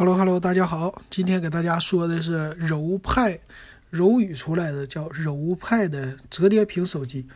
[0.00, 3.38] Hello Hello，大家好，今天给大家说的是柔派，
[3.90, 7.26] 柔宇出来的叫柔派的折叠屏手机。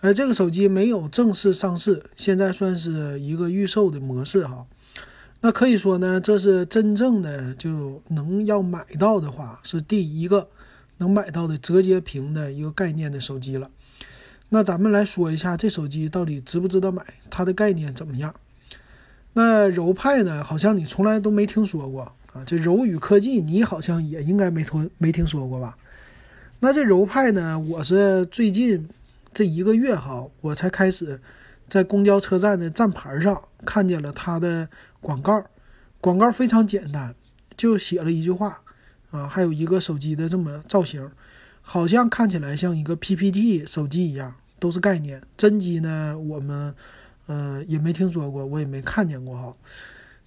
[0.00, 4.66] 呃，这个手机没有正式上市，现在算是一个预售的模式哈。
[5.42, 10.48] 那可以说呢，这是真正的就能要买到的话，是第一个
[10.96, 13.70] 能买到的折叠屏的一个概念的手机了。
[14.48, 18.34] 那咱们来说一下这手机到底值不值得买，它的概念怎么样？
[19.32, 20.42] 那柔派呢？
[20.42, 22.44] 好像你从来都没听说过啊。
[22.44, 25.78] 这柔宇科技，你好像也应该没听没听说过吧？
[26.58, 27.56] 那这柔派呢？
[27.56, 28.88] 我是最近
[29.32, 31.20] 这一个月哈，我才开始
[31.68, 34.68] 在公交车站的站牌上看见了它的
[35.00, 35.44] 广告。
[36.00, 37.14] 广告非常简单，
[37.56, 38.60] 就写了一句话
[39.12, 41.08] 啊，还有一个手机的这么造型，
[41.62, 45.22] 好像看起来像一个 PPT 手机一样，都是概念。
[45.36, 46.74] 真机呢，我们。
[47.28, 49.54] 嗯，也没听说过，我也没看见过哈。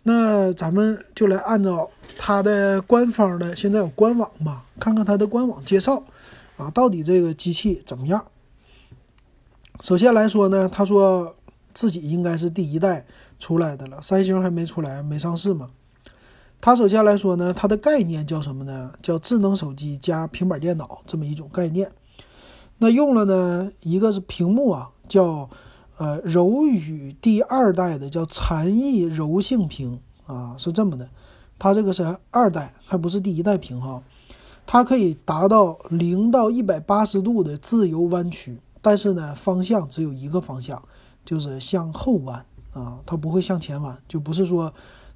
[0.06, 4.64] 那咱们就来按照它的官方的，现在有官网嘛？
[4.80, 6.04] 看看它的官网介绍
[6.58, 8.26] 啊，到底这个机器怎么样？
[9.80, 11.36] 首先来说呢，他说
[11.74, 13.06] 自己应该是第一代
[13.40, 15.70] 出来的了，三星还没出来，没上市嘛。
[16.60, 18.94] 他首先来说呢，它的概念叫什么呢？
[19.02, 21.90] 叫智能手机加平板电脑这么一种概念。
[22.78, 25.50] 那用了呢，一个是屏幕啊，叫。
[25.98, 31.08] 呃，柔宇第二代的叫禅意柔性屏啊，是这么的，
[31.60, 34.02] 它这个是二代，还不是第一代屏哈。
[34.66, 40.82] 它可以达到零到一百八十度的自由弯曲，但是呢，方向只有一个方向，
[41.24, 44.74] 就是向后弯啊，它不会向前弯，就不是说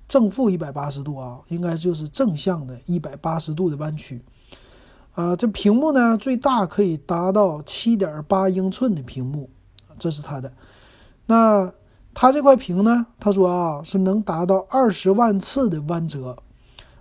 [0.08, 4.22] 正负一百八十度啊，应该就是正向的一百八十度的弯曲。
[5.16, 9.50] 啊，这屏幕呢，最大可以达到七点八英寸的屏幕。
[10.00, 10.52] 这是它的，
[11.26, 11.72] 那
[12.14, 13.06] 它这块屏呢？
[13.20, 16.36] 他说啊，是能达到二十万次的弯折，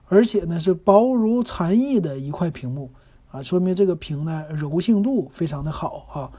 [0.09, 2.91] 而且呢是薄如蝉翼的一块屏幕
[3.31, 6.31] 啊，说明这个屏呢柔性度非常的好哈。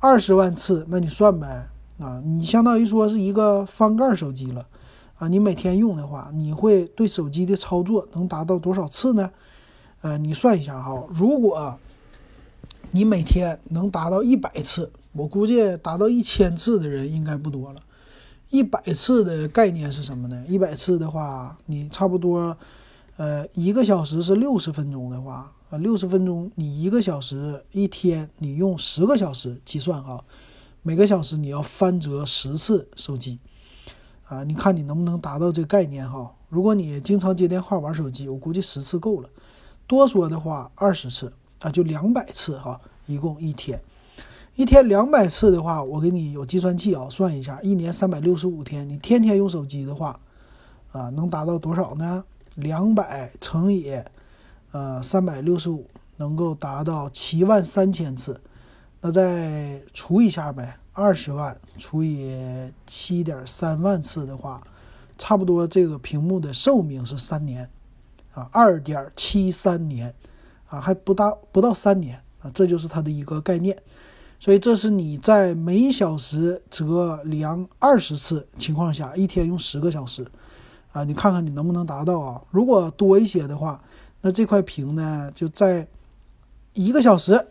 [0.00, 1.68] 二十万次，那你算呗
[2.00, 4.66] 啊，你相当于说是一个翻盖手机了
[5.18, 5.28] 啊。
[5.28, 9.30] 你每天用的话，你会对手机的操作能达到多少次呢？
[10.00, 11.78] 呃，你算一下哈，如果
[12.90, 14.90] 你每天能达到一百次。
[15.16, 17.80] 我估计达到一千次的人应该不多了，
[18.50, 20.44] 一百次的概念是什么呢？
[20.46, 22.56] 一百次的话，你差不多，
[23.16, 30.22] 呃，一个小时是六十分钟的话，啊，六十分钟你一个小时一天你用十个小时计算哈，
[30.82, 33.38] 每个小时你要翻折十次手机，
[34.26, 36.32] 啊，你看你能不能达到这个概念哈？
[36.48, 39.28] 如果你经常接电话玩手机，我估计十次够了，
[39.86, 43.80] 多说的话二十次啊，就两百次哈，一共一天。
[44.56, 50.18] 一天两百次的话，我给你有计算器啊，算一下，一年三百六十五天，你天天用手机的话，
[50.92, 52.24] 啊，能达到多少呢？
[52.54, 54.02] 两百乘以，
[54.72, 58.40] 呃，三百六十五，能够达到七万三千次。
[59.02, 62.34] 那再除一下呗，二十万除以
[62.86, 64.62] 七点三万次的话，
[65.18, 67.68] 差不多这个屏幕的寿命是三年，
[68.32, 70.14] 啊，二点七三年，
[70.66, 73.76] 啊，还不大不到三年啊，这就是它的一个概念。
[74.38, 80.26] 所以这是你在每小时折量二十次情况下，一天用十个小时，
[80.92, 82.42] 啊，你看看你能不能达到啊？
[82.50, 83.82] 如果多一些的话，
[84.20, 85.86] 那这块屏呢就在
[86.74, 87.46] 一个小时，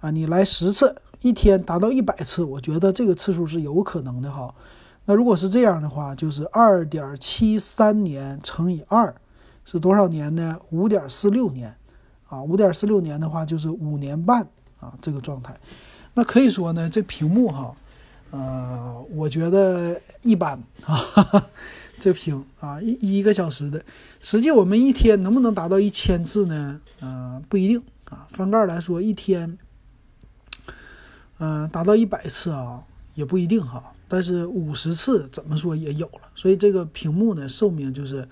[0.00, 4.54] 啊，你来十次，一天达到一百次，我觉得这个次数是有可能的哈。
[5.06, 9.14] 那如果是这样的话，就是二点七三年乘以二，
[9.64, 10.58] 是多少年呢？
[10.70, 11.76] 五点四六年，
[12.28, 14.46] 啊，五点四六年的话就是五年半
[14.80, 15.54] 啊，这个状态。
[16.14, 17.76] 那可以说呢，这屏幕哈，
[18.30, 21.46] 呃，我觉得一般啊。
[22.00, 23.82] 这屏啊，一一个小时的，
[24.20, 26.80] 实际我们一天能不能达到一千次呢？
[27.00, 28.26] 嗯，不一定啊。
[28.30, 29.56] 翻盖来说，一天，
[31.38, 32.82] 嗯，达到一百次啊，
[33.14, 33.92] 也不一定哈。
[34.08, 36.20] 但是五十次怎么说也有了。
[36.34, 38.28] 所以这个屏幕的，寿命就是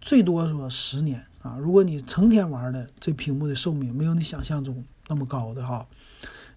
[0.00, 1.58] 最多说十年啊。
[1.60, 5.86] 如果你成天玩的，这屏幕的寿命没有你想象中那么高的哈。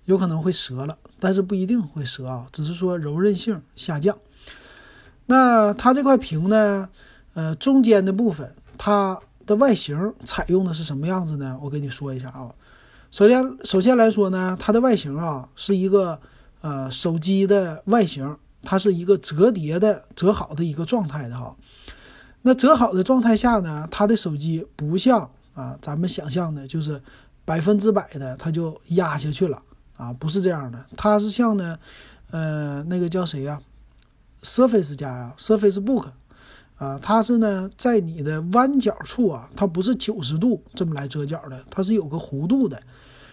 [0.06, 4.18] 有可能会折了，但是不一定会折啊，只是说柔韧性下降。
[5.26, 6.90] 那它这块屏呢，
[7.34, 11.60] 呃，中间的部分，它的外形采用的是什么样子呢？
[11.62, 12.54] 我跟你说一下啊。
[13.12, 16.20] 首先，首先来说呢，它的外形啊，是一个
[16.62, 21.56] 呃手机的外形，它是一个折叠的、折好的一个状态的哈。
[22.44, 27.02] 那折好的状态下呢，它的手机不像啊咱们想象的，就是
[27.46, 29.64] 百分之百的它就压下去了。
[29.98, 31.80] 啊，不是这样的，它是像呢，
[32.32, 33.62] 呃，那个叫谁呀
[34.44, 36.08] ？Surface 家呀，Surface Book，
[36.78, 42.82] 啊，它是呢在你的弯角处啊，它不是九十度这么来折角的，它是有个弧度的，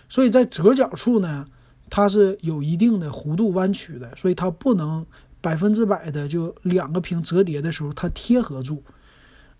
[0.09, 1.47] 所以在折角处呢，
[1.91, 5.05] 它是有一定的弧度弯曲的，所以它不能
[5.41, 8.83] 百分之百的就两个屏折叠的时候它贴合住，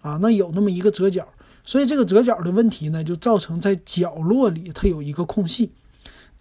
[0.01, 1.27] 啊，那有那么一个折角，
[1.65, 5.73] 所以这个折角的问题呢，就造成在角落里它有一个空隙，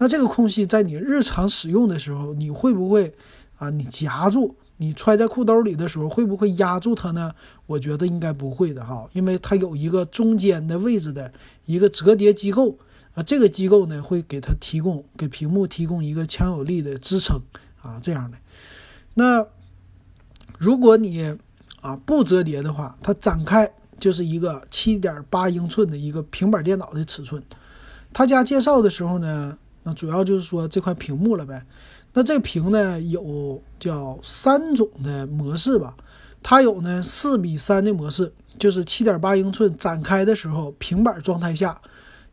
[0.02, 3.14] 那这个空隙在你日常使用的时候，你会不会
[3.58, 4.56] 啊，你夹住？
[4.78, 7.32] 你揣在裤兜里的时候，会不会压住它呢？
[7.68, 11.32] 我觉得应该不会的哈，因为它有一个中间的位置的
[11.68, 12.76] 一个折叠机构
[13.14, 17.40] 啊，这个机构呢会给它提供给屏幕提供一个强有力的支撑
[17.84, 18.38] 啊，这样的。
[19.14, 19.46] 那
[20.58, 21.38] 如果你
[21.82, 27.44] 啊不折叠的话，它展开就是一个七点八英寸的一个平板电脑的尺寸。
[28.12, 31.66] 他家介绍的时候呢，那主要就是说这块屏幕了呗。
[32.14, 35.96] 那这屏呢有叫三种的模式吧，
[36.44, 41.80] 它有呢四比三的模式，就是七点八英寸展开的时候平板状态下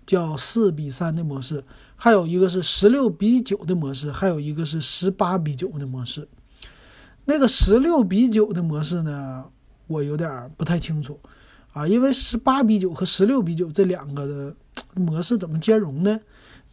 [0.04, 1.62] 叫四比三的模式，
[1.94, 6.26] 还有一个是十六比九的模式，还有一个是十八比九的模式。
[7.24, 9.44] 那个十六比九的模式呢，
[9.86, 11.20] 我有点不太清楚
[11.72, 14.56] 啊，因为十八比九和十六比九这两个的
[15.00, 16.18] 模式怎么兼容呢？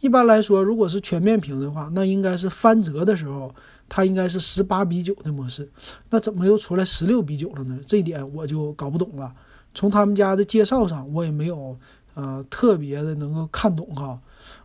[0.00, 3.54] 一般来说，如果是全面屏的话，那应该是翻折的时候，
[3.88, 5.68] 它应该是十八比九的模式。
[6.10, 7.78] 那怎么又出来十六比九了呢？
[7.86, 9.32] 这一点我就搞不懂了。
[9.74, 11.76] 从他们家的介绍上，我也没有
[12.14, 14.20] 呃特别的能够看懂哈。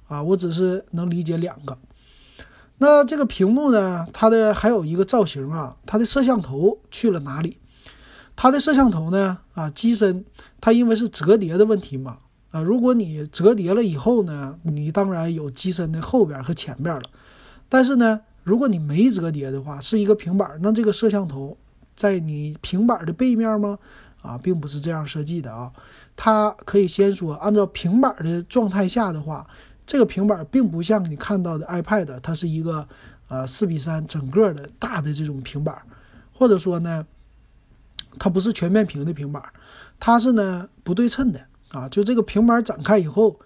[0.07, 1.77] 啊，我只是能理解两个。
[2.77, 7.57] 那这个屏幕呢，它的还有一个造型啊，它的摄像头去了哪里？
[8.35, 9.37] 它的摄像头呢？
[9.53, 10.25] 啊，机身
[10.59, 12.17] 它因为是折叠的问题嘛。
[12.51, 17.03] 啊，如果你折叠了以后呢，你当然有机身的后边和前边了。
[17.69, 21.57] 但是呢，如果你没折叠的话，是一个平板，那这个摄像头
[21.95, 23.79] 在你平板的背面吗？
[24.21, 25.71] 啊，并不是这样设计的啊。
[26.17, 29.47] 它可以先说，按照平板的状态下的话，
[29.87, 32.85] 这个平板并不像你看到的 iPad，它是一个
[33.29, 35.81] 呃四比三整个的大的这种平板，
[36.33, 37.05] 或者说呢，
[38.19, 39.41] 它不是全面屏的平板，
[39.99, 41.39] 它是呢不对称的。
[41.71, 43.39] 啊，就这个平板展开以后，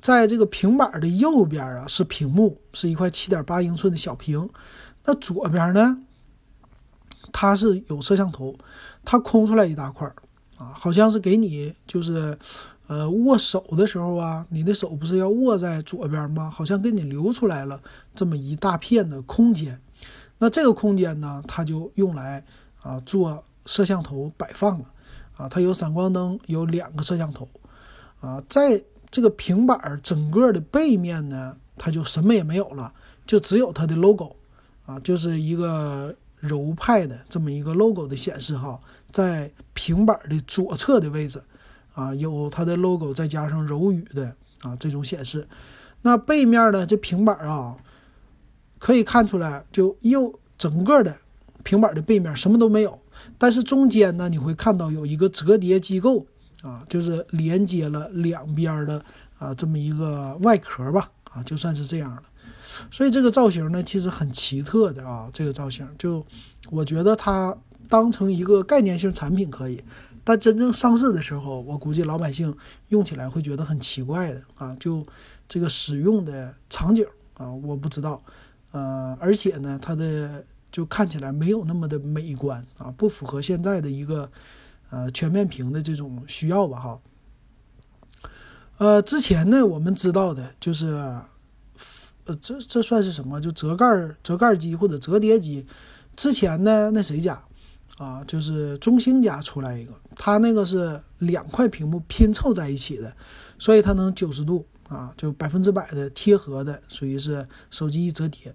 [0.00, 4.48] 在这个平板的右边啊是屏幕，是一块七点八英寸的小屏。
[5.04, 5.98] 那左边呢，
[7.32, 8.54] 它是有摄像头，
[9.04, 10.14] 它空出来一大块儿
[10.58, 12.38] 啊，好像是给你就是，
[12.86, 16.48] 呃，握手的时候啊，你的手不是要握在左边吗？
[16.48, 17.80] 好像给你留出来了
[18.14, 19.80] 这么一大片的空间。
[20.38, 22.44] 那这个空间呢，它就用来
[22.80, 24.84] 啊做摄像头摆放了
[25.36, 27.48] 啊，它有闪光灯，有两个摄像头。
[28.22, 32.90] 啊，在这个平板整个的背面呢，它就什么也没有了，
[33.26, 34.36] 就只有它的 logo，
[34.86, 38.80] 啊，就是一个柔派的这么一个 logo 的显示哈，
[39.10, 41.42] 在平板的左侧的位置，
[41.94, 45.46] 啊，有它的 logo，再加上柔语的啊这种显示。
[46.02, 47.76] 那背面呢，这平板啊，
[48.78, 51.16] 可以看出来，就右整个的
[51.64, 53.00] 平板的背面什么都没有，
[53.36, 56.24] 但是中间呢，你会看到有一个折叠机构。
[56.62, 59.04] 啊，就是连接了两边的
[59.38, 62.22] 啊，这么一个外壳吧，啊，就算是这样的。
[62.90, 65.28] 所以这个造型呢，其实很奇特的啊。
[65.32, 66.24] 这个造型，就
[66.70, 67.54] 我觉得它
[67.88, 69.82] 当成一个概念性产品可以，
[70.22, 72.56] 但真正上市的时候，我估计老百姓
[72.88, 74.76] 用起来会觉得很奇怪的啊。
[74.78, 75.04] 就
[75.48, 78.22] 这个使用的场景啊，我不知道，
[78.70, 84.30] 呃，而且呢，它的就看起来没有那么的美观啊，不符合现在的一个。
[84.92, 87.00] 呃，全面屏的这种需要吧，哈。
[88.76, 90.86] 呃，之前呢，我们知道的就是，
[92.26, 93.40] 呃，这这算是什么？
[93.40, 93.86] 就折盖
[94.22, 95.66] 折盖机或者折叠机。
[96.14, 97.42] 之前呢，那谁家
[97.96, 98.22] 啊？
[98.26, 103.10] 就是中兴家出来一个，它那个是两块屏幕拼凑在一起的，
[103.58, 108.54] 所以它能九十度啊，就百分之百的贴合的，属于是手机一折叠。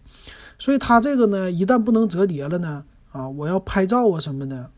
[0.59, 4.69] 所以它这个呢，一旦不能折叠了呢，啊，我要拍照啊什么的。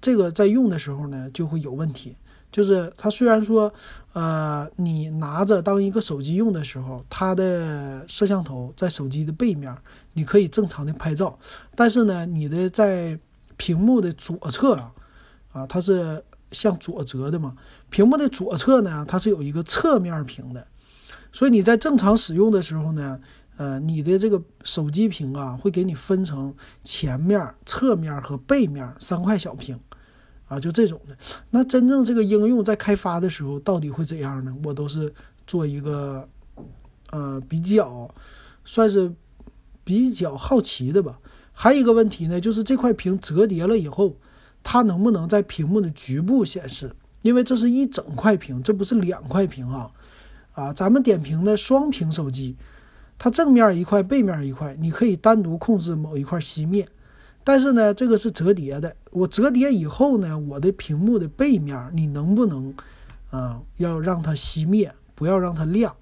[0.00, 2.16] 这个在用的时候呢，就会有问题。
[2.50, 3.72] 就是它虽然说，
[4.14, 9.76] 呃，你拿着当一个手机用的时候，它的摄像头在手机的背面，
[10.14, 11.38] 你可以正常的拍照。
[11.74, 13.18] 但是呢，你的在
[13.58, 14.92] 屏幕的左侧啊，
[15.52, 17.54] 啊，它是向左折的嘛。
[17.90, 20.66] 屏幕的左侧呢，它是有一个侧面屏的，
[21.32, 23.20] 所以你在正常使用的时候呢。
[23.58, 29.80] 呃，你的这个手机屏啊，会给你分成前面、侧面和背面三块小屏，
[30.48, 31.16] 啊，就这种的。
[31.50, 34.54] 那真正这个应用在开发的时候，到底会怎样呢？
[34.64, 35.12] 我都是
[35.46, 36.28] 做一个，
[37.10, 38.12] 呃，比较
[38.64, 39.12] 算是
[39.84, 41.18] 比较好奇的吧。
[41.52, 44.16] 还有一个问题呢，就是这块屏折叠了以后，
[44.62, 46.94] 它能不能在屏幕的局部显示？
[47.22, 49.90] 因为这是一整块屏，这不是两块屏啊。
[50.52, 52.56] 啊，咱们点评的双屏手机，
[53.18, 56.88] 它正面一块，背面一块，你可以单独控制某一块熄灭。
[57.48, 62.74] 但是呢，这个是折叠的，我折叠以后呢，我的屏幕的背面你能不能，
[63.30, 65.96] 啊，要让它熄灭，不要让它亮？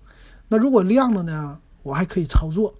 [0.49, 2.75] 那如果亮了呢，我还可以操作。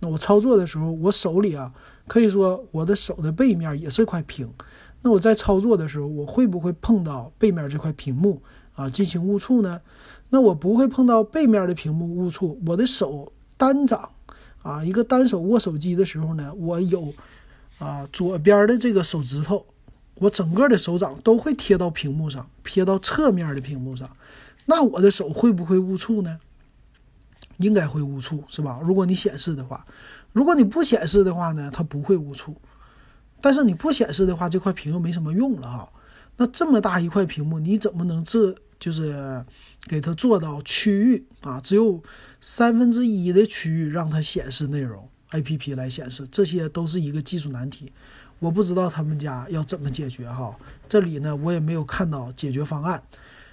[0.00, 1.72] 那我操作的时候，我手里啊，
[2.06, 4.46] 可以说我的手的背面也是块屏。
[5.00, 8.42] 那我在操作的时候，我会不会碰到背面这块屏幕
[8.74, 9.80] 啊，进行误触呢？
[10.28, 14.10] 那我不会碰到背面的屏幕误触，我的手单掌
[14.60, 17.14] 啊，一个单手握手机的时候呢，我有
[17.80, 19.66] 啊左边的这个手指头，
[20.14, 24.08] 我整个的手掌都会贴到屏幕上，贴到侧面的屏幕上，
[24.66, 26.38] 那我的手会不会误触呢？
[27.56, 28.80] 应该会误触，是吧？
[28.82, 29.84] 如果你显示的话，
[30.32, 32.56] 如果你不显示的话呢，它不会误触。
[33.42, 35.92] 但是你不显示的话，这块屏又没什么用了哈。
[36.36, 39.44] 那这么大一块屏幕，你怎么能这就是
[39.86, 41.60] 给它做到区域啊？
[41.60, 42.02] 只有
[42.40, 47.92] 三分之一的区域让它显示内容，A P P 来显示，这些都是一个技术难题。
[48.38, 50.54] 我不知道他们家要怎么解决哈。
[50.88, 53.02] 这里呢，我也没有看到解决方案。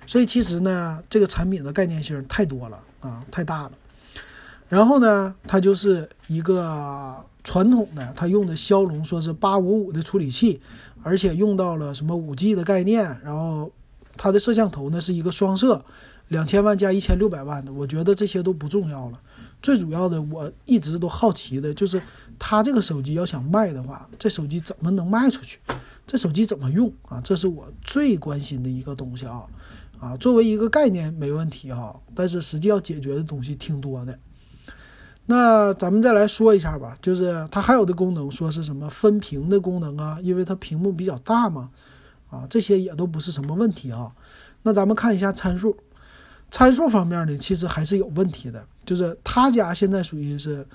[0.06, 3.72] 所以其实呢，这个产品的概念性太多了啊，太大了。
[4.70, 10.62] 然后呢，它就是一个传统的，它用的骁龙说是八五五的处理器，
[11.04, 13.72] 而且用到了什么五 G 的概念，然后。
[14.20, 15.86] 它的摄像头呢是一个双摄，
[16.30, 19.20] 两千万加一千六百万的，我觉得这些都不重要了。
[19.62, 22.02] 最主要的，我一直都好奇的就是，
[22.38, 25.60] 它这个手机要想卖的话，这手机怎么能卖出去？
[26.06, 27.20] 这手机怎么用啊？
[27.24, 29.46] 这是我最关心的一个东西啊！
[30.00, 34.18] 啊，作为一个概念没问题哈，但是实际要解决的东西挺多的。
[35.26, 40.18] 那咱们再来说一下吧，就是它还有的功能，说是什么分屏的功能啊？
[40.22, 41.72] 因为它屏幕比较大嘛。
[42.30, 44.12] 啊，这些也都不是什么问题啊。
[44.64, 45.78] 那咱们看一下参数，
[46.52, 48.66] 参数方面呢，其实还是有问题的。
[48.88, 50.66] 就是他家现在属于是，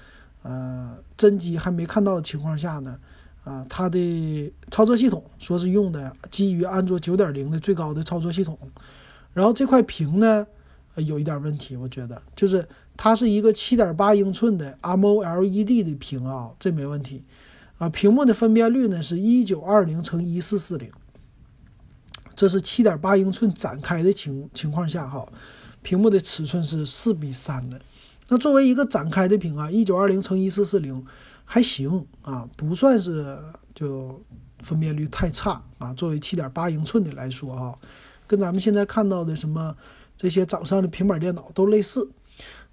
[0.42, 2.98] 呃，真机还没看到的情况下呢，
[3.42, 8.58] 啊，它的操作系统说是用的基于安卓九点零的最高的操作系统。
[9.32, 10.46] 然后这块屏呢，
[10.96, 17.24] 有一点问题，我觉得就是它是一个七点八英寸的 M O L E D 的屏啊，这没问题。
[17.78, 20.92] 啊，屏幕的分辨率呢是一九二零乘一四四零。
[22.34, 25.26] 这是七点八英寸展开的情情况下哈，
[25.80, 27.80] 屏幕的尺寸是四比三的。
[28.32, 31.04] 那作为一个展开的屏啊，一九二零乘一四四零
[31.44, 33.38] 还行啊，不算是
[33.74, 34.18] 就
[34.60, 35.92] 分辨率太差啊。
[35.92, 37.74] 作为七点八英寸的来说啊，
[38.26, 39.76] 跟咱们现在看到的什么
[40.16, 42.08] 这些掌上的平板电脑都类似。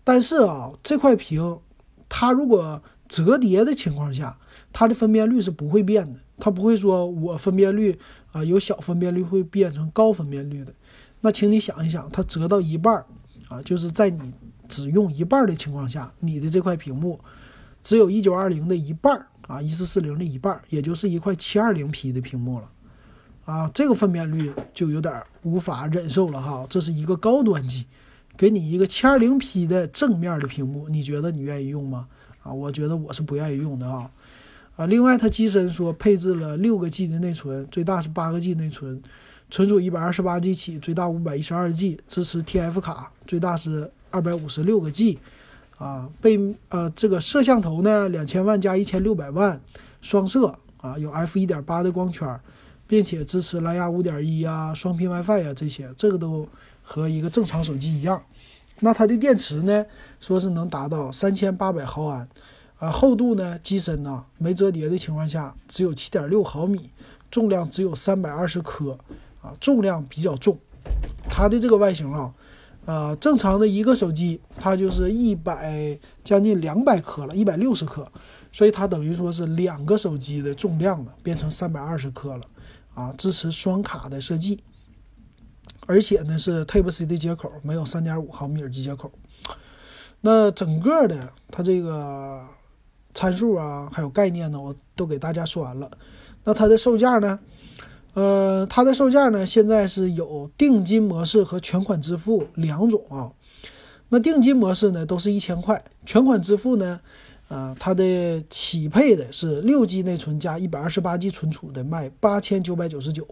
[0.06, 1.60] 但是啊，这块屏
[2.08, 4.38] 它如果折叠的情况下，
[4.72, 8.00] 它的分辨率是不会变的，它不会说我分辨率。
[8.32, 10.72] 啊，有小分辨率会变成高分辨率的，
[11.20, 13.04] 那请你想一想，它折到一半，
[13.50, 14.32] 啊，就是在你
[14.70, 17.20] 只用一半的情况下，你的这块屏幕
[17.84, 22.70] 只有一九二零的一半，啊，一四四零的一半，也就是一块七二零 P 的屏幕了，
[23.46, 26.66] 啊，这个分辨率就有点无法忍受了哈。
[26.70, 27.86] 这是一个高端机，
[28.38, 32.08] 给你一个七二零 P 的正面的屏幕，你觉得你愿意用吗？
[32.44, 34.10] 啊，我觉得我是不愿意用的啊。
[34.76, 39.02] 啊，另外它机身说配置了六个 G 的内存，最大是八个 G 内存，
[39.50, 45.20] 存储一百二十八 G 起，最大五百一十二 G，支持 TF 卡，最大是二百五十六个 G。
[45.78, 46.38] 啊，背
[46.68, 49.62] 呃这个摄像头呢，两千万加一千六百万，
[50.02, 52.38] 双摄啊，有 F 一点八的光圈，
[52.86, 56.46] 并且支持蓝牙五点一啊，双频 WiFi 啊这些，这个都
[56.84, 58.22] 和一个正常手机一样。
[58.82, 59.86] 那它的电池呢，
[60.20, 62.28] 说是能达到三千八百毫安。
[62.78, 63.60] 啊，厚度呢？
[63.60, 64.24] 机身呢？
[64.38, 66.90] 没折叠的情况下，只有七点六毫米，
[67.30, 68.98] 重量只有三百二十克，
[69.42, 70.58] 啊，重量比较重。
[71.30, 72.34] 它的这个外形啊，
[72.86, 78.12] 呃，正常的一个手机，它就是一百将近两百克了，一百六十克，
[78.52, 82.44] 所以它等于说是两个手机的重量了，变成三百二十克了，
[82.96, 84.60] 啊，支持双卡的设计，
[85.86, 89.12] 而且呢是 Type C 的接口，没有三点五毫米耳机接口。
[90.22, 92.46] 那整个的它这个。
[93.12, 95.90] 参数啊，还有概念呢，我都给大家说完了。
[96.44, 97.40] 那它的售价呢？
[98.20, 103.32] 呃，它的售价呢，现在是有定金模式和全款支付两种啊。
[104.10, 107.00] 那定金模式呢，都是一千块；全款支付呢，
[107.48, 113.26] 呃，它的起配的是六 G 内存加一百二十八 G 存储的，卖八千九百九十九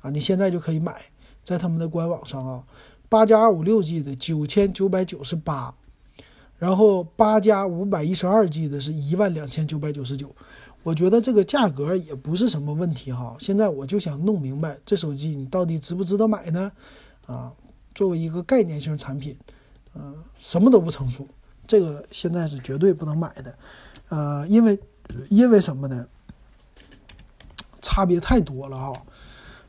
[0.00, 0.08] 啊。
[0.08, 1.02] 你现在就可以买，
[1.44, 2.64] 在他们的官网上啊，
[3.10, 5.74] 八加二五六 G 的九千九百九十八。
[6.56, 10.34] 然后八加五百一十二 G 的是一万两千九百九十九，
[10.82, 13.36] 我觉得这个价格也不是什么问题哈。
[13.38, 16.72] 现在我就想弄明白这手机你到底值不值得买呢？
[17.26, 17.52] 啊，
[17.94, 19.36] 作为一个概念性产品，
[19.94, 21.28] 嗯，什么都不成熟，
[21.66, 23.54] 这个现在是绝对不能买的。
[24.08, 24.78] 呃，因为
[25.28, 26.06] 因为什么呢？
[27.82, 28.92] 差别太多了哈。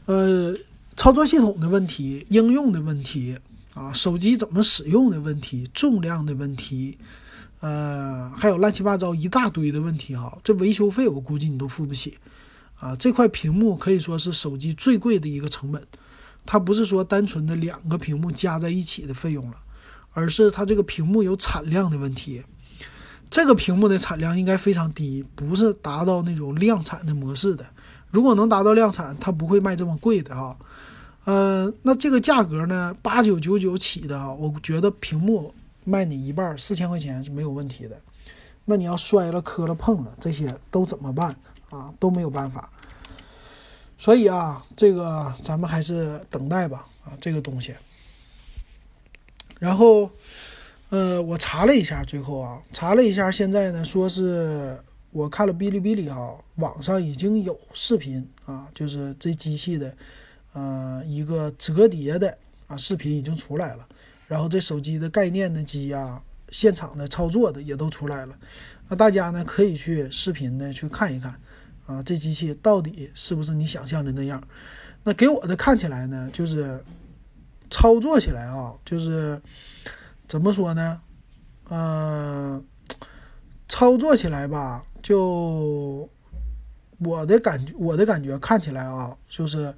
[0.06, 0.56] 呃，
[0.96, 3.38] 操作系统的问题、应用的问题
[3.74, 6.98] 啊，手机怎么使用的问题、重量的问题。
[7.62, 12.18] 呃，还有乱七八糟一大堆的问题哈，这维修费我估计你都付不起，
[12.80, 15.80] 啊，这块屏幕可以说是手机最贵的一个成本，
[16.44, 19.58] 它不是说单纯的两个屏幕加在一起的费用了，
[20.12, 22.44] 而是它这个屏幕有产量的问题，
[23.30, 27.64] 这个屏幕的产量应该非常低，不是达到那种量产的模式的，
[28.10, 30.58] 如果能达到量产，它不会卖这么贵的哈，
[31.26, 35.54] 呃，那这个价格呢，八九九九起的啊，我觉得屏幕。
[35.84, 38.00] 卖你一半，四千块钱是没有问题的。
[38.66, 41.36] 那你要摔了、磕了、碰了，这些都怎么办
[41.70, 41.94] 啊？
[42.00, 42.70] 都没有办法。
[43.98, 47.76] 所以啊，这个咱们还是等待吧啊，这个东西。
[49.60, 50.10] 然后，
[50.90, 54.78] 呃，我查了一下，最后啊，查了一下，现在呢，说是
[55.12, 59.96] 我看了哔哩哔哩哈，网上已经有视频啊，就是这机器的，
[60.54, 63.88] 呃，一个折叠的啊视频已经出来了。
[64.32, 66.22] 然后这手机的概念的机呀，
[66.52, 68.34] 现场的操作的也都出来了，
[68.88, 71.38] 那大家呢可以去视频呢去看一看，
[71.86, 74.42] 啊，这机器到底是不是你想象的那样？
[75.04, 76.82] 那给我的看起来呢，就是
[77.70, 79.42] 操作起来啊，就是
[80.30, 81.02] 怎么说呢？
[81.70, 82.66] 嗯，
[83.68, 86.10] 操作起来吧，就
[87.00, 89.76] 我的感觉，我的感觉看起来啊，就是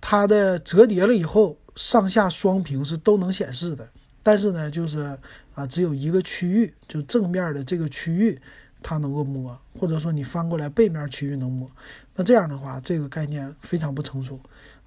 [0.00, 1.56] 它的折叠了以后。
[1.74, 3.88] 上下双屏是都能显示的，
[4.22, 5.18] 但是呢，就是
[5.54, 8.40] 啊，只有一个区域，就正面的这个区域，
[8.82, 11.70] 它能够摸，或者说你翻过来背面区域能摸。
[12.14, 14.40] 那这样的话，这个概念非常不成熟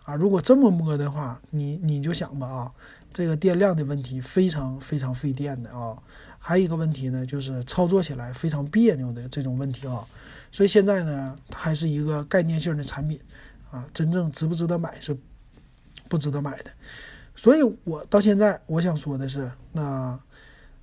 [0.04, 0.16] 啊。
[0.16, 2.72] 如果这么摸的话，你你就想吧啊，
[3.14, 6.02] 这个电量的问题非常非常费电的啊。
[6.40, 10.08] 还有一个问题呢，就是操作起来非常别扭的这种问题啊。
[10.52, 13.20] 所以现在呢，它还是一个概念性的产品
[13.72, 15.18] 啊，真正值不值得买是？
[16.08, 16.66] 不值得买的，
[17.36, 20.18] 所以我到现在我想说的是，那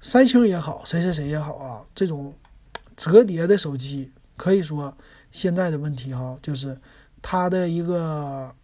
[0.01, 2.35] 三星也好，谁谁谁也好啊，这种
[2.97, 4.95] 折叠的手机，可以说
[5.31, 6.79] 现在的问题哈，就是
[7.23, 8.55] 它的一个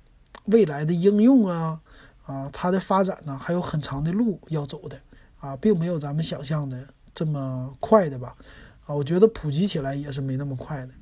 [0.44, 1.80] 未来的应用啊，
[2.26, 5.00] 啊，它的发展呢还有很长的路要走的
[5.40, 8.36] 啊，并没有咱们想象的这么快的吧，
[8.84, 10.92] 啊，我觉得普及起来也是没那么快的，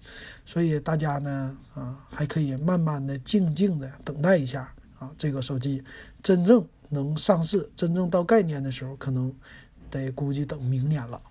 [0.44, 4.72] 所以大家呢，啊，还可以慢慢的、静静的等待一下。
[4.98, 5.84] 啊，这个手机
[6.22, 9.32] 真正能上市、真正到概念的时候，可能
[9.88, 11.22] 得估计等明年了。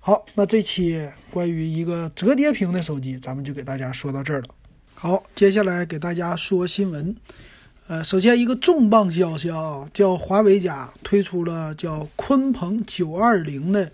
[0.00, 4.48] 好，那这期关于一个折叠屏的手机，咱们就给大家说到这儿了。
[4.94, 7.14] 好，接下来给大家说新闻。
[7.88, 13.92] 呃，首先一个重磅消息啊，叫华为家推出了叫鲲鹏九二零的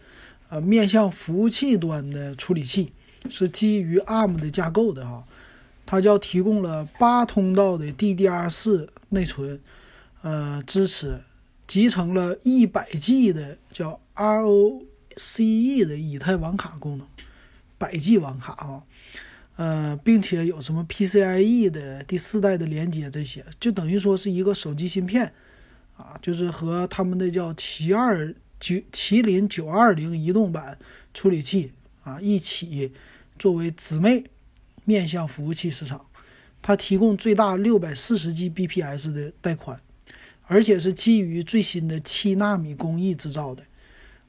[0.51, 2.93] 呃面向服务器端的处理器，
[3.29, 5.25] 是基于 ARM 的架构的哈。
[5.85, 9.59] 它叫提供了八通道的 DDR4 内存，
[10.23, 11.21] 呃，支持
[11.67, 17.07] 集成了一百 G 的叫 ROCE 的以太网卡功能，
[17.79, 18.83] 百 G 网卡啊，
[19.57, 25.33] 呃，并且有什么 PCIe 的第四代的连接，这些就等于说是一个手机芯片
[25.97, 30.79] 啊，就是和他们的叫麒二九麒麟九二零移动版
[31.15, 32.93] 处理器啊一起
[33.39, 34.25] 作为姊妹。
[34.85, 36.07] 面向服务器市场，
[36.63, 39.79] 它提供最大六百四十 G bps 的带宽，
[40.49, 43.63] 而且是基于最新的七纳米工艺制造的。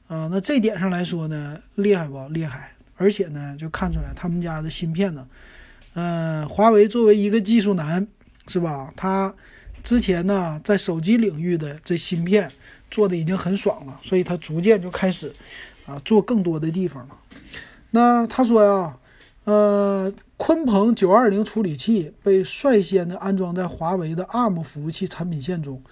[0.06, 2.72] 啊，那这点上来说呢，厉害不厉害？
[2.96, 5.26] 而且呢，就看出来他们家的芯片呢，
[5.94, 8.06] 嗯，华为作为一个技术男，
[8.46, 8.92] 是吧？
[8.94, 9.34] 他
[9.82, 12.52] 之前呢，在手机领域的这芯片
[12.90, 15.34] 做的已经很爽了，所以他逐渐就开始
[15.86, 17.16] 啊做更多的地方了。
[17.90, 18.96] 那他说呀。
[19.44, 25.82] 呃，鲲鹏九二零处理器被率先的安装在华为的 ARM 服务器产品线中，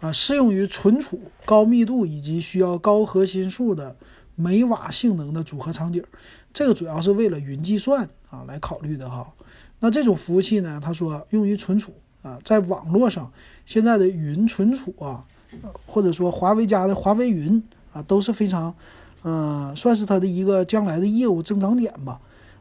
[0.00, 3.96] 啊，适用于存储、高密度以及需要高核心数的
[4.36, 6.04] 每瓦性能的组合场景。
[6.52, 9.32] 这个主要是为了云计算啊来考虑的哈。
[9.80, 13.32] 那这种服务器呢，他说用于存储啊，在网络上
[13.64, 15.24] 现在的云存储啊，
[15.86, 17.62] 或者说华为家的华为云
[17.94, 18.74] 啊，都是非常，
[19.24, 22.20] 嗯，算是它的一个将来的业务增长点吧。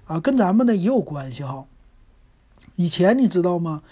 [0.09, 1.65] 啊，跟咱们呢也有关系哈。
[2.75, 3.83] 以前你知道吗？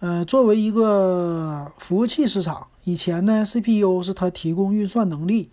[0.00, 5.50] 呃，作为一个服务器市场，以前呢，CPU 是它提供运算能力，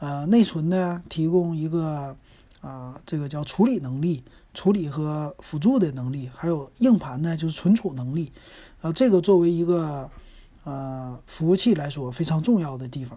[0.00, 2.16] 呃，内存呢提供一个
[2.60, 8.32] 啊，这个叫处理能力、处理和辅助的能力，还有硬盘呢就是存储能力，
[8.80, 10.10] 啊，这个作为一个
[10.64, 13.16] 呃服务器来说非常重要的地方。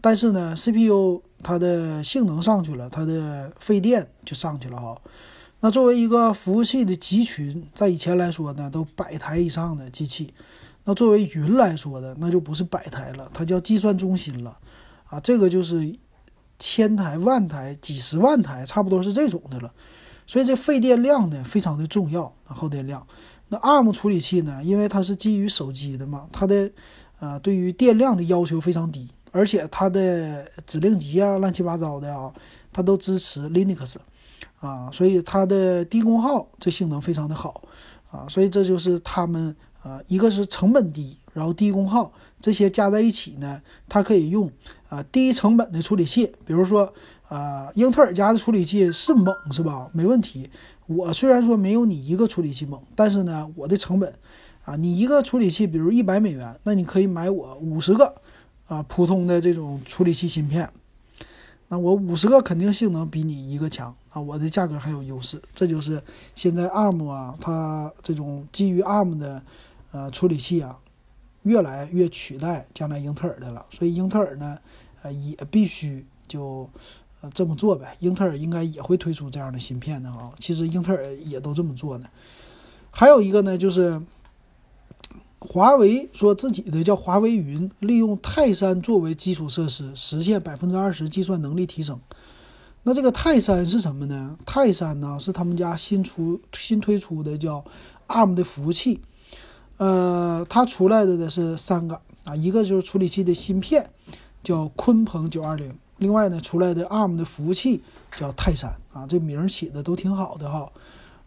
[0.00, 4.96] 但是呢，CPU 它的性能上去了，它的费电就上去了哈。
[5.60, 10.32] 那作为一个服务器的集群，在以前来说呢，都百台以上的机器。
[10.84, 14.56] 那作为云来说的，那就不是百台了，它叫计算中心了
[15.06, 15.18] 啊。
[15.20, 15.92] 这个就是
[16.58, 19.72] 千台、万台、几十万台，差不多是这种的了。
[20.26, 23.06] 所以这费电量呢，非常的重要，耗电量。
[23.48, 26.70] 那 ARM 处理器呢，因为它是基于手机的嘛，它的
[27.18, 29.08] 呃对于电量的要求非常低。
[29.30, 32.32] 而且它的指令集啊，乱七八糟的啊，
[32.72, 33.96] 它都支持 Linux，
[34.60, 37.62] 啊，所以它的低功耗这性能非常的好，
[38.10, 44.50] 啊，所以这就是他们啊，一个是成本低，然后低功耗，这些加在一起呢，它可以用
[44.88, 46.92] 啊低成本的处理器，比如说
[47.28, 49.88] 啊，英特尔家的处理器是猛是吧？
[49.92, 50.48] 没问题。
[50.86, 54.12] 我虽然说没有你一个处理器猛，但是呢，我的成本
[54.64, 58.14] 啊，你一个处理器，比如一百美元，那你可以买我五十个。
[58.68, 60.70] 啊，普通的这种处理器芯片，
[61.68, 65.40] 那我五十个肯定性能比你一个强啊，我的价格还有优势。
[65.54, 66.02] 这就是
[66.34, 69.42] 现在 ARM 啊，它这种基于 ARM 的
[69.92, 70.78] 呃处理器啊，
[71.42, 73.66] 越来越取代将来英特尔的了。
[73.70, 74.58] 所以英特尔呢，
[75.02, 76.68] 呃，也必须就
[77.20, 77.94] 呃这么做呗。
[78.00, 80.30] 英特尔应该也会推出这样的芯片的啊。
[80.38, 82.08] 其实英特尔也都这么做呢。
[82.90, 84.00] 还有一个呢，就是。
[85.40, 91.98] 华为说自己的叫华为云，利用泰山作为基础设施，实现百分之二十计算能力提升。
[92.82, 94.36] 那这个泰山是什么呢？
[94.44, 97.64] 泰山呢是他们家新出新推出的叫
[98.08, 99.00] ARM 的服务器。
[99.76, 103.88] 呃，它出来的的是三个啊，一个就是处理器的芯片，
[104.42, 110.68] 叫鲲鹏九二零；另外呢，出来的 ARM 的服务器叫泰山啊，这名儿起的都挺好的哈。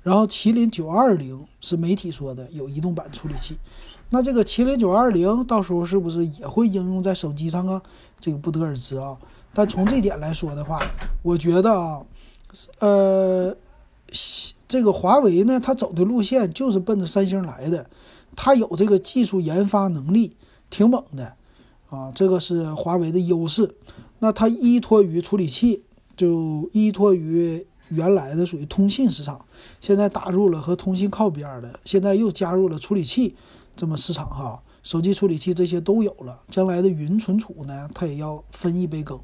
[0.03, 3.55] 然后麒麟九二零是媒体说的有移动版处理器。
[4.13, 7.81] 那这个麒麟九二零到时候是不是也会应用在手机上啊？
[8.19, 9.17] 这个不得而知啊。
[9.53, 10.79] 但从这点来说的话，
[11.23, 12.01] 我觉得啊，
[12.79, 13.55] 呃，
[14.67, 17.89] 这个华为呢，它走的路线就是奔着三星来的，
[18.35, 20.35] 它有这个技术研发能力，
[20.69, 21.33] 挺猛的
[21.89, 22.11] 啊。
[22.13, 23.73] 这个是华为的优势。
[24.19, 25.83] 那它依托于处理器，
[26.17, 29.45] 就依托于原来的属于通信市场，
[29.79, 33.35] 现在打入了和通信靠边的，现在又加入了处理器。
[33.81, 39.19] 这么市场哈，手机处理器这些都有了，将来的云存储呢，它也要分一杯羹。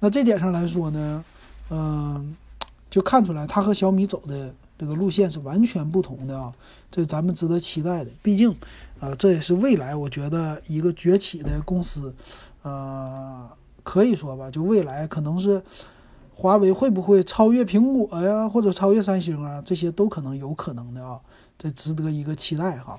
[0.00, 1.22] 那这点上来说呢，
[1.68, 2.34] 嗯，
[2.88, 6.50] 就看出来它和小米走的这个路线是完全不同的啊，
[6.90, 8.10] 这咱们值得期待的。
[8.22, 8.50] 毕竟，
[8.98, 12.14] 啊，这也是未来我觉得一个崛起的公司，
[12.62, 13.46] 呃，
[13.82, 15.62] 可以说吧，就未来可能是
[16.34, 21.20] 华为会不会超越苹果呀，或者超越三星啊，这些都可能有可能的啊，
[21.58, 22.98] 这值得一个期待哈。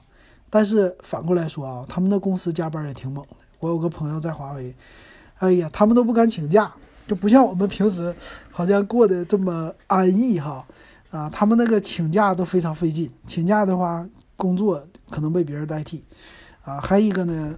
[0.58, 3.36] 但是反过来说啊，他们的公司加班也挺猛的。
[3.60, 4.74] 我有个朋友在华为，
[5.38, 6.74] 哎呀，他们都不敢请假，
[7.06, 8.12] 就不像我们平时
[8.50, 10.66] 好像过得这么安逸哈。
[11.12, 14.04] 啊，他们那个请假都非常费劲，请假的话
[14.36, 16.04] 工作可能被别人代替。
[16.64, 17.54] 啊，还一个呢，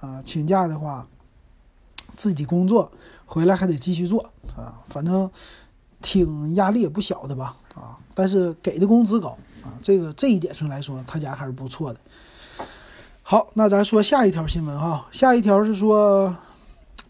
[0.00, 1.06] 啊，请假的话
[2.16, 2.90] 自己工作
[3.26, 4.24] 回来还得继续做
[4.56, 5.30] 啊，反正
[6.00, 7.54] 挺压力也不小的吧。
[7.74, 12.00] 啊，但是给的工资高啊，这个这一点上来说，他家还是不错的。
[13.30, 15.06] 好，那咱说下一条新闻哈。
[15.12, 16.34] 下一条是说，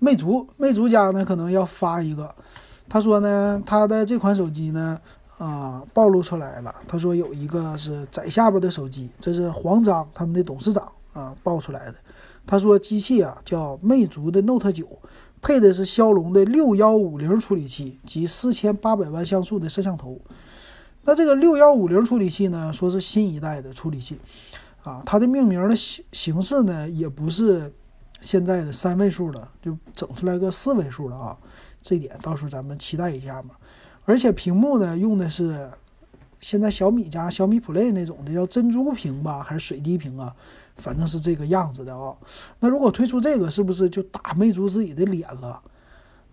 [0.01, 2.35] 魅族，魅族家呢可能要发一个。
[2.89, 4.99] 他说呢，他的这款手机呢，
[5.39, 6.75] 啊，暴露出来了。
[6.89, 11.95] 他说有一个是窄下巴的手机，这是黄章他们的董事长啊爆出来的。
[12.45, 14.89] 他说机器啊叫魅族的 Note 九，
[15.41, 20.21] 配的是骁龙的六幺五零处理器及四千八百万像素的摄像头。
[21.05, 24.19] 那这个六幺五零处理器呢，说是新一代的处理器。
[24.89, 27.73] 啊，它的命名的形形式呢，也不是
[28.21, 31.37] 现在的三位数了，就整出来个四位数了啊。
[31.83, 33.51] 这点到时候咱们期待一下嘛。
[34.05, 35.71] 而且屏幕呢，用的是
[36.41, 40.35] 现在小米家小米 Play 那种的，叫珍珠屏吧，还是水滴屏啊？
[40.77, 42.17] 反正是这个样子的啊。
[42.61, 45.61] 那如果推出这个，是不是就打魅族自己的脸了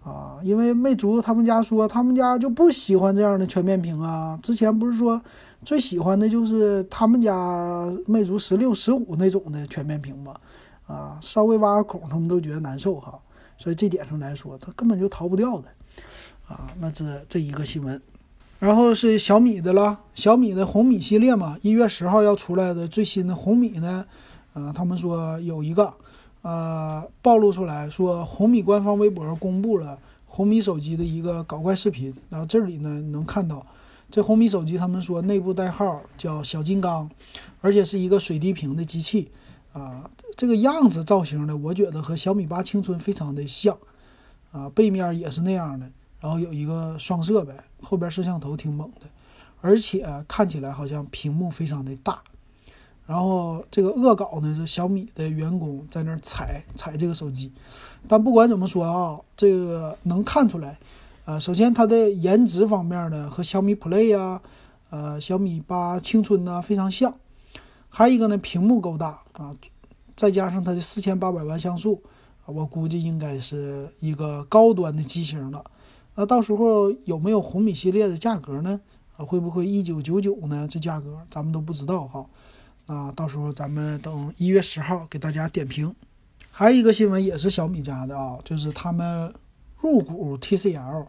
[0.06, 0.40] 啊？
[0.44, 4.40] 因为魅族他们家说，他们家就不喜欢这样的全面屏啊。
[4.42, 5.22] 之前不是说。
[5.64, 10.36] 最喜欢的就是他们家魅族十六、十五那种的全面屏嘛，
[10.86, 13.18] 啊，稍微挖个孔他们都觉得难受哈，
[13.58, 15.68] 所以这点上来说，它根本就逃不掉的，
[16.48, 18.00] 啊，那这这一个新闻，
[18.60, 24.06] 然后是小米的了，小米的红米系列嘛，一月十号要出来的最新的红米呢，
[24.54, 25.92] 啊，他们说有一个，
[26.46, 32.14] 呃，暴露出来说红米官方微博公布了红米手机的一个搞怪视频。
[32.30, 33.66] 然后这里呢能看到，
[34.12, 37.10] 这红米手机他们说内部代号叫小金刚，
[37.62, 39.32] 而且是一个水滴屏的机器
[39.74, 40.08] 啊。
[40.38, 43.76] 这个样子造型呢，我觉得和小米八青春非常的像
[44.52, 44.70] 啊。
[44.70, 49.08] 背面也是那样的，然后有一个双摄呗，后边摄像头挺猛的，
[49.62, 52.22] 而且看起来好像屏幕非常的大。
[53.08, 57.52] 然后这个恶搞呢是小米的员工在那儿踩踩这个手机，
[58.08, 60.80] 但不管怎么说啊，这个能看出来，
[61.26, 64.42] 呃，首先它的颜值方面呢和小米 Play 啊，
[64.90, 67.14] 呃，小米八青春呐非常像，
[67.90, 69.56] 还有一个呢屏幕够大啊，
[70.16, 72.02] 再加上它的四千八百万像素，
[72.46, 75.64] 我估计应该是一个高端的机型了。
[76.16, 78.82] 那到时候有没有红米系列的价格呢？
[79.18, 80.68] 啊，会不会一九九九呢？
[80.68, 82.26] 这价格咱们都不知道哈。
[82.88, 85.94] 啊，到时候咱们等一月十号给大家点评。
[86.52, 89.34] 还有一个新闻也是小米家的啊，就是他们
[89.80, 91.06] 入股 TCL，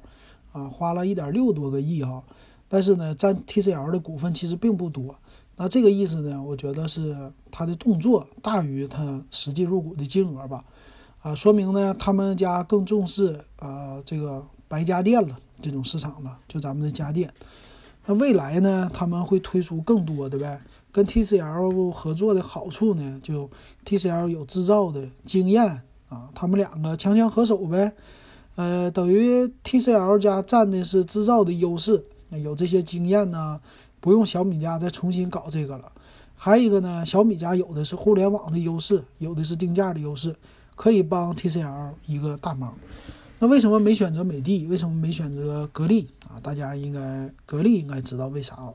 [0.53, 2.23] 啊，花了一点六多个亿啊，
[2.69, 5.15] 但是呢，占 TCL 的股份其实并不多。
[5.57, 10.65] 那这个意思呢，我觉得是他的动作大于他实际入股的金额吧。
[11.23, 17.33] 啊，说明呢，他们家更重视啊这个白家电了这种市场了，就咱们的家电。
[18.07, 20.61] 那未来呢，他们会推出更多的呗。
[20.97, 23.51] 跟 TCL 合作的好处呢，就
[23.85, 27.93] TCL 有制造的经验啊，他们两个强强合手呗。
[28.55, 33.61] 呃，等于 TCL 家占的是制造的优势，有这些经验呢，
[34.01, 35.93] 不用小米家再重新搞这个了。
[36.35, 40.35] 还有一个呢，小米家有的是互联网的优势，有的是定价的优势，
[40.77, 42.75] 可以帮 TCL 一个大忙。
[43.39, 44.65] 那为什么没选择美的？
[44.65, 46.41] 为什么没选择格力啊？
[46.43, 48.73] 大家应该格力应该知道为啥啊？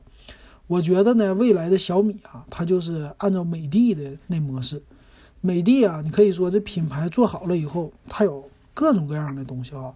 [0.72, 4.82] 我觉得呢，未来的小米啊，它就是按照美的的那模式。
[5.42, 9.92] 美的啊，你可以说这品牌做好了以后，它有各种各样的东西啊。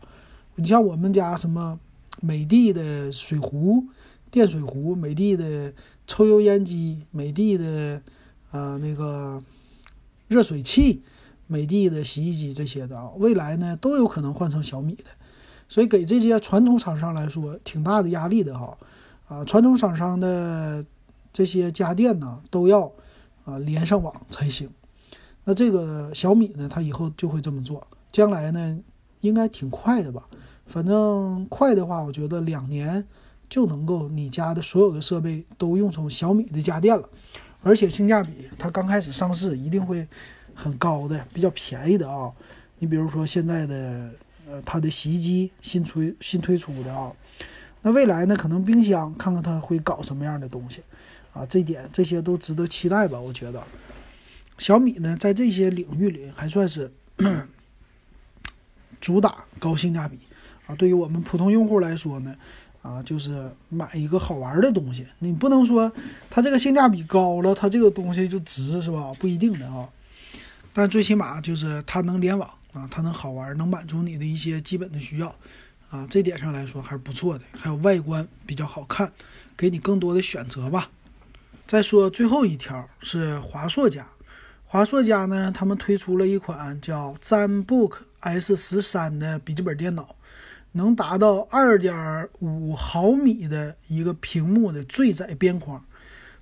[0.56, 1.80] 你像我们家什么
[2.20, 3.84] 美的的水壶、
[4.30, 5.72] 电水壶，美的的
[6.06, 8.02] 抽油烟机，美的的
[8.50, 9.42] 呃那个
[10.28, 11.00] 热水器，
[11.46, 15.04] 美的的洗衣机这些的啊，未来呢都有可能换成小米的，
[15.70, 18.76] 所以给这些传统厂商来说，挺大的压力的哈。
[19.28, 20.84] 啊传统厂商的
[21.32, 22.90] 这些家电呢，都要
[23.44, 24.68] 啊连上网才行。
[25.44, 28.78] 那这个小米呢，它以后就会这么做，将来呢，
[29.20, 30.22] 应该挺快的吧？
[30.66, 33.04] 反正快的话，我觉得两年
[33.48, 37.08] 就能够你家的所有的设备都用成小米的家电了，
[37.62, 40.06] 而且性价比，它刚开始上市一定会
[40.54, 42.32] 很高的，比较便宜的啊。
[42.78, 44.10] 你比如说现在的
[44.48, 47.12] 呃，它的洗衣机新出新推出的啊。
[47.86, 48.34] 那未来呢？
[48.34, 50.82] 可能冰箱看看它会搞什么样的东西，
[51.32, 53.20] 啊，这点这些都值得期待吧？
[53.20, 53.62] 我觉得
[54.58, 56.90] 小米呢，在这些领域里还算是
[59.00, 60.18] 主打高性价比
[60.66, 60.74] 啊。
[60.74, 62.34] 对于我们普通用户来说呢，
[62.82, 65.92] 啊，就是买一个好玩的东西，你不能说
[66.28, 69.12] 它这个性价比高了，它这个东西就值是吧？
[69.20, 69.88] 不一定的啊。
[70.72, 75.32] 但最起码就是它能联网啊，它能好玩，能满足你的一些基本的需要。
[75.90, 79.12] 啊，这点上来说还是不错的，还有外观比较好看，
[79.56, 80.90] 给你更多的选择吧。
[81.66, 84.06] 再说最后一条是华硕家，
[84.64, 90.16] 华硕家呢，他们推出了一款叫 ZenBook S 十三的笔记本电脑，
[90.72, 95.84] 能达到二点五毫米的一个屏幕的最窄边框。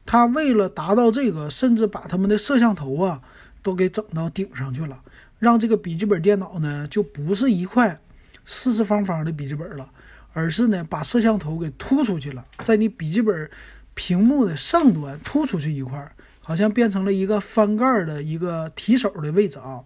[0.06, 3.22] 它为了达到这个，甚至把他们的摄像头啊
[3.62, 5.00] 都给整到顶上去了，
[5.38, 8.00] 让这个笔记本电脑呢就不是一块。
[8.44, 9.90] 四四方方的笔记本了，
[10.32, 13.50] 而是呢把摄像头给突出去了，在你笔记本
[13.94, 19.82] 屏幕的上端突出去一块，好像变成了一个翻盖的一个提手的位置啊，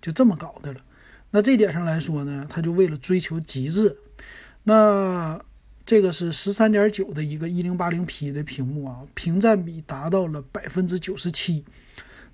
[0.00, 0.80] 就这么搞的了。
[1.30, 3.96] 那这点上来说呢，他就为了追求极致。
[4.64, 5.40] 那
[5.86, 11.64] 这个是十三点九的一个一零八零 P 的屏幕啊，屏占比达到了百分之九十七，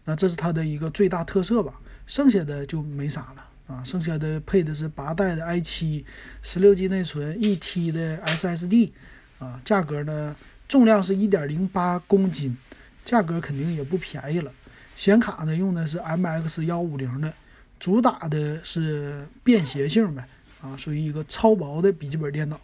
[0.05, 3.48] 那这是它的一个最大特色吧，剩下的就没啥了。
[3.69, 6.03] 啊，剩下的配的是八代的 i7，
[6.43, 8.91] 十六 G 内存，一 T 的 SSD，
[9.39, 10.35] 啊，价格呢，
[10.67, 12.57] 重量是一点零八公斤，
[13.05, 14.51] 价格肯定也不便宜了。
[14.97, 17.31] 显卡呢，用的是 MX 幺五零的，
[17.79, 20.27] 主打的是便携性呗，
[20.63, 22.59] 啊，属于一个超薄的笔记本电脑。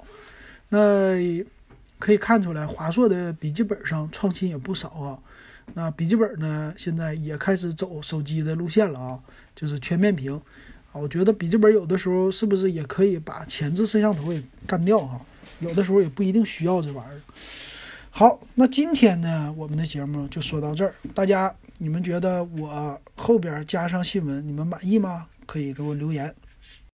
[0.71, 1.17] 那
[1.99, 5.19] 可以看出来，华硕的笔记本上创新也不少啊。
[5.75, 9.19] 那笔记本呢，现在也开始走手机的路线了啊，
[9.55, 10.40] 就是全面屏。
[10.94, 15.20] 我觉得笔记本有的时候是不是也可以把前置摄像头也干掉哈？
[15.61, 17.20] 有的时候也不一定需要这玩意儿。
[18.11, 20.94] 好，那今天呢，我们的节目就说到这儿。
[21.14, 25.26] 大家，你们觉得我后边加上新闻，你们满意吗？
[25.46, 26.33] 可以给我留言。